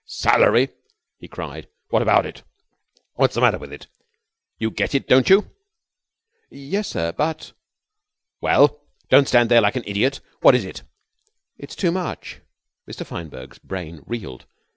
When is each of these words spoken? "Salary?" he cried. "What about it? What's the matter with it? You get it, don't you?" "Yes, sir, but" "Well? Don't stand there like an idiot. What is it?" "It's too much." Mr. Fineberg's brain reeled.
"Salary?" 0.07 0.69
he 1.19 1.27
cried. 1.27 1.67
"What 1.89 2.01
about 2.01 2.25
it? 2.25 2.41
What's 3.17 3.35
the 3.35 3.41
matter 3.41 3.59
with 3.59 3.71
it? 3.71 3.85
You 4.57 4.71
get 4.71 4.95
it, 4.95 5.07
don't 5.07 5.29
you?" 5.29 5.51
"Yes, 6.49 6.87
sir, 6.87 7.11
but" 7.11 7.51
"Well? 8.41 8.81
Don't 9.09 9.27
stand 9.27 9.49
there 9.51 9.61
like 9.61 9.75
an 9.75 9.83
idiot. 9.85 10.19
What 10.39 10.55
is 10.55 10.65
it?" 10.65 10.81
"It's 11.59 11.75
too 11.75 11.91
much." 11.91 12.41
Mr. 12.89 13.05
Fineberg's 13.05 13.59
brain 13.59 14.01
reeled. 14.07 14.47